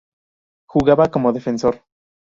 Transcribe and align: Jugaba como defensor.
Jugaba 0.65 1.11
como 1.11 1.31
defensor. 1.31 1.83